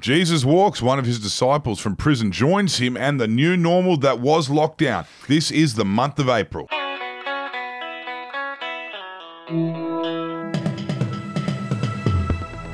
[0.00, 4.18] Jesus walks, one of his disciples from prison joins him, and the new normal that
[4.18, 5.06] was lockdown.
[5.28, 6.68] This is the month of April.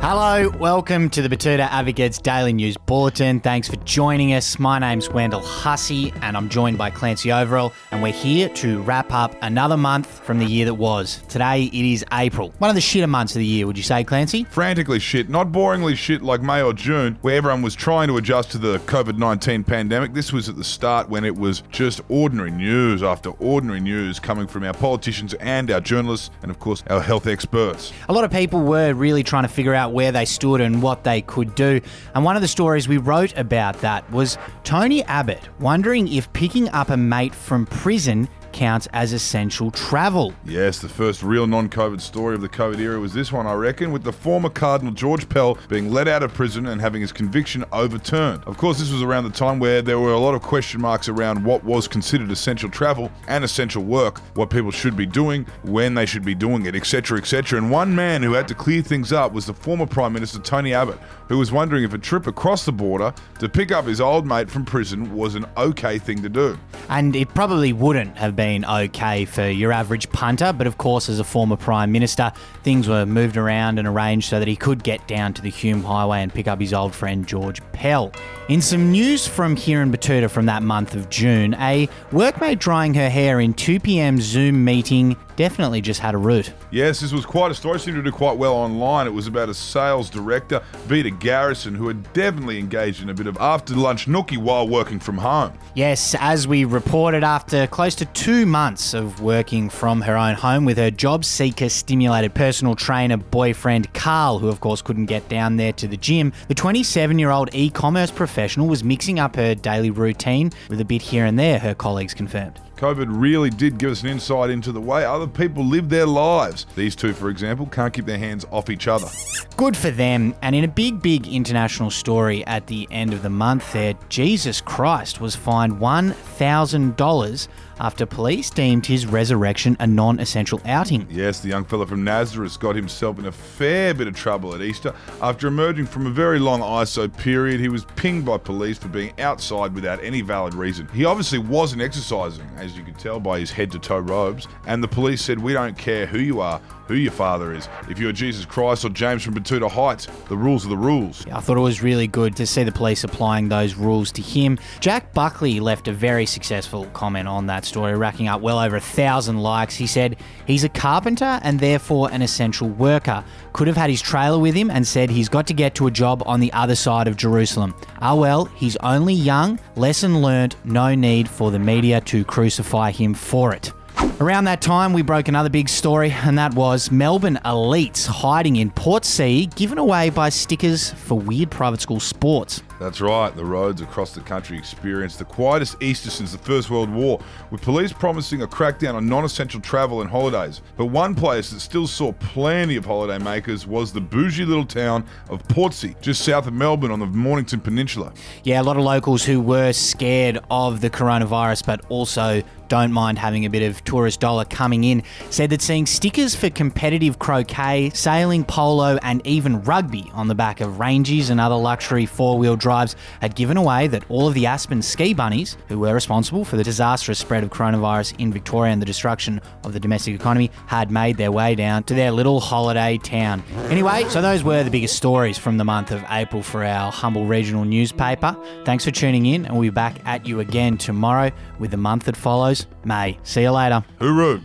[0.00, 3.40] Hello, welcome to the Betoota Advocates Daily News Bulletin.
[3.40, 4.56] Thanks for joining us.
[4.56, 9.12] My name's Wendell Hussey, and I'm joined by Clancy Overell, and we're here to wrap
[9.12, 11.20] up another month from the year that was.
[11.28, 14.04] Today it is April, one of the shitter months of the year, would you say,
[14.04, 14.44] Clancy?
[14.44, 18.52] Frantically shit, not boringly shit like May or June, where everyone was trying to adjust
[18.52, 20.14] to the COVID 19 pandemic.
[20.14, 24.46] This was at the start when it was just ordinary news after ordinary news coming
[24.46, 27.92] from our politicians and our journalists, and of course, our health experts.
[28.08, 31.04] A lot of people were really trying to figure out where they stood and what
[31.04, 31.80] they could do.
[32.14, 36.68] And one of the stories we wrote about that was Tony Abbott wondering if picking
[36.70, 38.28] up a mate from prison
[38.58, 40.34] counts as essential travel.
[40.44, 43.54] Yes, the first real non COVID story of the COVID era was this one, I
[43.54, 47.12] reckon, with the former Cardinal George Pell being let out of prison and having his
[47.12, 48.42] conviction overturned.
[48.44, 51.08] Of course, this was around the time where there were a lot of question marks
[51.08, 55.94] around what was considered essential travel and essential work, what people should be doing, when
[55.94, 57.58] they should be doing it, etc., etc.
[57.58, 60.74] And one man who had to clear things up was the former Prime Minister Tony
[60.74, 60.98] Abbott,
[61.28, 64.50] who was wondering if a trip across the border to pick up his old mate
[64.50, 66.58] from prison was an okay thing to do.
[66.88, 71.20] And it probably wouldn't have been okay for your average punter, but of course, as
[71.20, 72.32] a former Prime Minister,
[72.62, 75.82] things were moved around and arranged so that he could get down to the Hume
[75.82, 78.12] Highway and pick up his old friend George Pell.
[78.48, 82.94] In some news from here in Betoota from that month of June, a workmate drying
[82.94, 86.52] her hair in 2pm Zoom meeting definitely just had a root.
[86.72, 87.78] Yes, this was quite a story.
[87.78, 89.06] Seemed to do quite well online.
[89.06, 93.28] It was about a sales director, Vita Garrison, who had definitely engaged in a bit
[93.28, 95.56] of after lunch nookie while working from home.
[95.74, 100.66] Yes, as we reported, after close to two months of working from her own home
[100.66, 105.56] with her job seeker stimulated personal trainer boyfriend Carl, who of course couldn't get down
[105.56, 109.54] there to the gym, the 27 year old e commerce professional was mixing up her
[109.54, 112.60] daily routine with a bit here and there, her colleagues confirmed.
[112.78, 116.64] COVID really did give us an insight into the way other people live their lives.
[116.76, 119.08] These two, for example, can't keep their hands off each other.
[119.56, 120.32] Good for them.
[120.42, 124.60] And in a big, big international story at the end of the month, there, Jesus
[124.60, 127.48] Christ was fined $1,000
[127.80, 131.06] after police deemed his resurrection a non essential outing.
[131.10, 134.62] Yes, the young fella from Nazareth got himself in a fair bit of trouble at
[134.62, 134.94] Easter.
[135.20, 139.18] After emerging from a very long ISO period, he was pinged by police for being
[139.20, 140.88] outside without any valid reason.
[140.92, 144.82] He obviously wasn't exercising, as you could tell by his head to toe robes, and
[144.82, 147.68] the police said, We don't care who you are, who your father is.
[147.88, 151.26] If you're Jesus Christ or James from Betoota Heights, the rules are the rules.
[151.26, 154.58] I thought it was really good to see the police applying those rules to him.
[154.80, 158.80] Jack Buckley left a very successful comment on that story, racking up well over a
[158.80, 159.74] thousand likes.
[159.74, 163.24] He said he's a carpenter and therefore an essential worker.
[163.52, 165.90] Could have had his trailer with him and said he's got to get to a
[165.90, 167.74] job on the other side of Jerusalem.
[168.00, 169.58] Ah, well, he's only young.
[169.76, 172.57] Lesson learned no need for the media to crucify
[172.90, 173.72] him for it.
[174.20, 178.70] Around that time, we broke another big story, and that was Melbourne elites hiding in
[178.70, 182.62] Portsea, given away by stickers for weird private school sports.
[182.78, 186.88] That's right, the roads across the country experienced the quietest Easter since the First World
[186.88, 190.60] War, with police promising a crackdown on non essential travel and holidays.
[190.76, 195.46] But one place that still saw plenty of holidaymakers was the bougie little town of
[195.48, 198.12] Portsea, just south of Melbourne on the Mornington Peninsula.
[198.44, 203.18] Yeah, a lot of locals who were scared of the coronavirus, but also don't mind
[203.18, 207.90] having a bit of tourist dollar coming in, said that seeing stickers for competitive croquet,
[207.94, 212.56] sailing, polo, and even rugby on the back of Ranges and other luxury four wheel
[212.68, 216.58] drives had given away that all of the Aspen ski bunnies, who were responsible for
[216.58, 220.90] the disastrous spread of coronavirus in Victoria and the destruction of the domestic economy, had
[220.90, 223.42] made their way down to their little holiday town.
[223.70, 227.24] Anyway, so those were the biggest stories from the month of April for our humble
[227.24, 228.36] regional newspaper.
[228.66, 232.04] Thanks for tuning in, and we'll be back at you again tomorrow with the month
[232.04, 233.18] that follows, May.
[233.22, 233.82] See you later.
[233.98, 234.42] Hooroo!